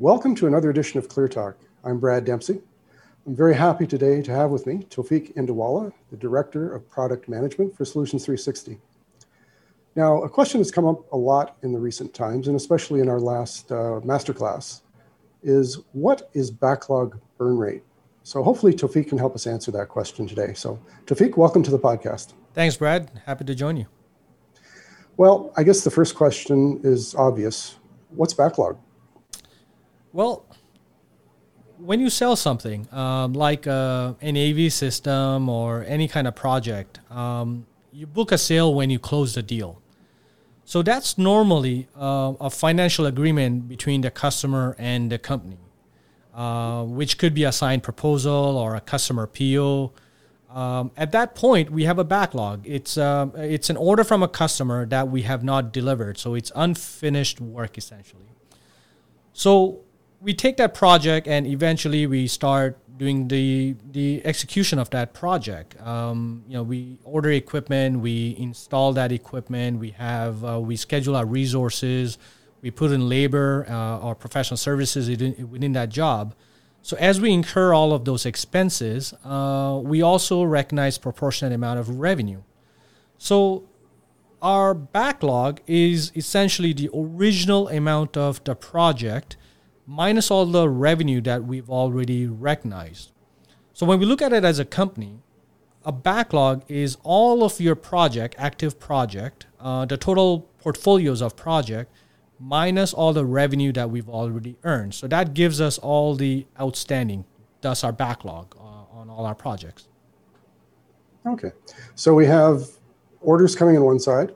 [0.00, 1.56] Welcome to another edition of Clear Talk.
[1.84, 2.60] I'm Brad Dempsey.
[3.24, 7.76] I'm very happy today to have with me Tawfiq Indawala, the Director of Product Management
[7.76, 8.80] for Solutions 360.
[9.94, 13.08] Now, a question has come up a lot in the recent times, and especially in
[13.08, 14.80] our last uh, masterclass,
[15.44, 17.84] is what is backlog burn rate?
[18.24, 20.54] So hopefully Tawfiq can help us answer that question today.
[20.54, 22.32] So Tawfiq, welcome to the podcast.
[22.52, 23.12] Thanks, Brad.
[23.26, 23.86] Happy to join you.
[25.16, 27.76] Well, I guess the first question is obvious.
[28.10, 28.76] What's backlog?
[30.14, 30.46] Well,
[31.76, 37.00] when you sell something um, like uh, an AV system or any kind of project,
[37.10, 39.82] um, you book a sale when you close the deal.
[40.64, 45.58] So that's normally uh, a financial agreement between the customer and the company,
[46.32, 49.92] uh, which could be a signed proposal or a customer PO.
[50.48, 52.62] Um, at that point, we have a backlog.
[52.64, 56.52] It's uh, it's an order from a customer that we have not delivered, so it's
[56.54, 58.30] unfinished work essentially.
[59.32, 59.83] So
[60.24, 65.80] we take that project and eventually we start doing the the execution of that project.
[65.80, 71.14] Um, you know, we order equipment, we install that equipment, we have uh, we schedule
[71.14, 72.18] our resources,
[72.62, 76.34] we put in labor uh, or professional services within, within, that job.
[76.80, 82.00] So as we incur all of those expenses, uh, we also recognize proportionate amount of
[82.00, 82.42] revenue.
[83.18, 83.64] So
[84.40, 89.36] our backlog is essentially the original amount of the project
[89.86, 93.12] minus all the revenue that we've already recognized.
[93.72, 95.20] So when we look at it as a company,
[95.84, 101.92] a backlog is all of your project, active project, uh, the total portfolios of project,
[102.40, 104.94] minus all the revenue that we've already earned.
[104.94, 107.24] So that gives us all the outstanding,
[107.60, 109.88] thus our backlog uh, on all our projects.
[111.26, 111.52] Okay.
[111.94, 112.68] So we have
[113.20, 114.32] orders coming on one side,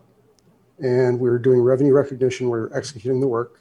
[0.79, 3.61] and we're doing revenue recognition, we're executing the work.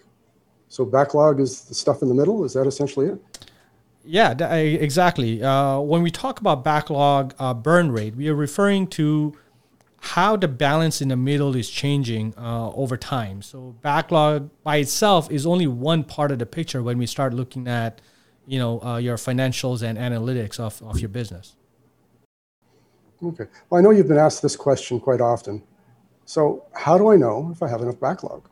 [0.69, 2.43] So backlog is the stuff in the middle.
[2.43, 3.47] Is that essentially it?
[4.03, 5.43] Yeah, exactly.
[5.43, 9.37] Uh, when we talk about backlog uh, burn rate, we are referring to
[9.99, 13.41] how the balance in the middle is changing uh, over time.
[13.41, 17.67] So backlog by itself is only one part of the picture when we start looking
[17.67, 17.99] at,
[18.45, 21.55] you know, uh, your financials and analytics of, of your business.
[23.21, 23.45] Okay.
[23.69, 25.63] Well, I know you've been asked this question quite often.
[26.25, 28.47] So how do I know if I have enough backlog?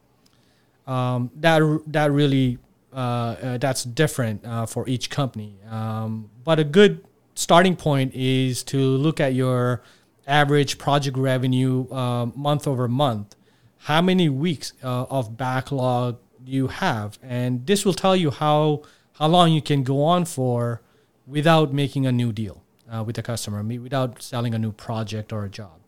[0.88, 2.60] Um, that that really
[2.94, 5.60] uh, uh, that's different uh, for each company.
[5.70, 9.82] Um, but a good starting point is to look at your
[10.28, 13.36] average project revenue uh, month over month.
[13.80, 18.84] How many weeks uh, of backlog do you have, and this will tell you how
[19.14, 20.82] how long you can go on for
[21.28, 22.64] without making a new deal
[22.94, 25.80] uh, with the customer, without selling a new project or a job.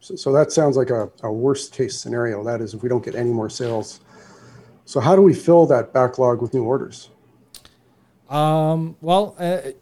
[0.00, 2.44] So, so that sounds like a, a worst case scenario.
[2.44, 4.00] That is, if we don't get any more sales.
[4.84, 7.10] So, how do we fill that backlog with new orders?
[8.28, 9.72] Um, well, uh,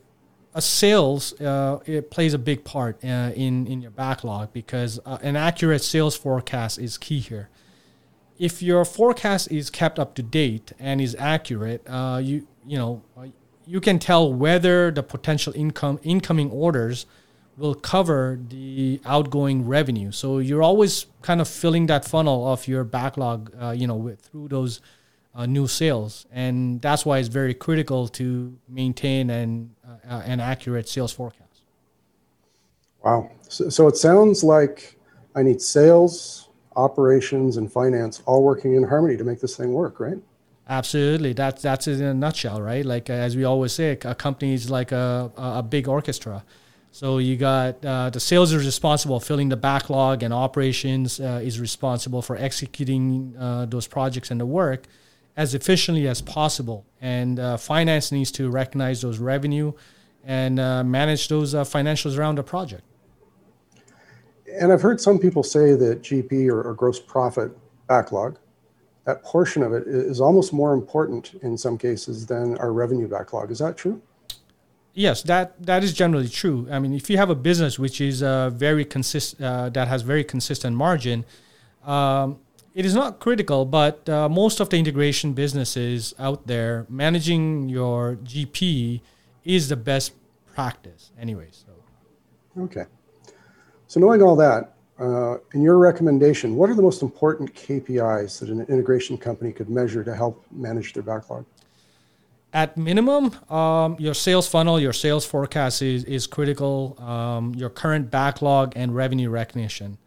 [0.54, 5.19] a sales uh, it plays a big part uh, in in your backlog because uh,
[5.22, 7.50] an accurate sales forecast is key here.
[8.38, 13.03] If your forecast is kept up to date and is accurate, uh, you you know
[13.66, 17.04] you can tell whether the potential income incoming orders
[17.56, 20.12] will cover the outgoing revenue.
[20.12, 24.21] So you're always kind of filling that funnel of your backlog, uh, you know, with,
[24.21, 24.81] through those
[25.34, 29.75] uh, new sales, and that's why it's very critical to maintain an
[30.09, 31.62] uh, an accurate sales forecast.
[33.05, 33.31] Wow.
[33.49, 34.97] So, so it sounds like
[35.34, 40.00] I need sales, operations, and finance all working in harmony to make this thing work,
[40.00, 40.16] right?
[40.71, 42.84] Absolutely, that's that's in a nutshell, right?
[42.84, 46.45] Like as we always say, a company is like a a big orchestra
[46.97, 51.61] so you got uh, the sales is responsible filling the backlog, and operations uh, is
[51.61, 54.87] responsible for executing uh, those projects and the work
[55.37, 56.87] as efficiently as possible.
[57.03, 59.75] And uh, finance needs to recognize those revenue
[60.25, 62.83] and uh, manage those uh, financials around the project.
[64.59, 67.51] And I've heard some people say that GP or, or gross profit
[67.89, 68.39] backlog,
[69.04, 73.51] that portion of it is almost more important in some cases than our revenue backlog.
[73.51, 74.01] Is that true?
[74.97, 76.66] Yes, that that is generally true.
[76.71, 80.01] I mean, if you have a business which is uh, very consist uh, that has
[80.01, 81.27] very consistent margin,
[81.84, 82.39] um,
[82.75, 83.66] it is not critical.
[83.66, 89.03] But uh, most of the integration businesses out there, managing your GP
[89.45, 90.13] is the best
[90.54, 91.49] practice, anyway.
[91.51, 91.72] So,
[92.63, 92.87] okay.
[93.89, 98.49] So knowing all that, uh, in your recommendation, what are the most important KPIs that
[98.49, 101.45] an integration company could measure to help manage their backlog?
[102.56, 108.10] At minimum, um, your sales funnel, your sales forecast is, is critical, um, your current
[108.10, 109.98] backlog and revenue recognition.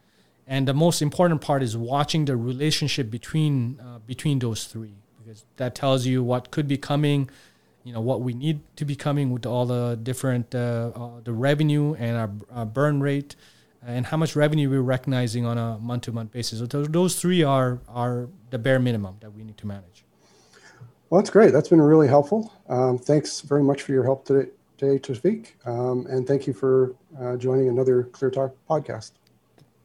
[0.47, 4.95] And the most important part is watching the relationship between, uh, between those three.
[5.19, 7.29] because that tells you what could be coming,
[7.83, 11.33] you know, what we need to be coming with all the different uh, uh, the
[11.33, 13.35] revenue and our, our, burn rate,
[13.85, 16.57] and how much revenue we're recognizing on a month to month basis.
[16.57, 20.03] So those, those three are are the bare minimum that we need to manage.
[21.09, 21.53] Well, that's great.
[21.53, 22.53] That's been really helpful.
[22.67, 26.95] Um, thanks very much for your help today, today speak, Um, and thank you for
[27.19, 29.11] uh, joining another Clear Talk podcast.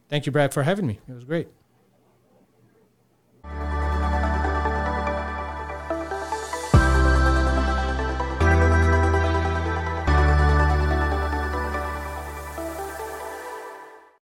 [0.07, 0.99] Thank you, Brad, for having me.
[1.09, 1.47] It was great.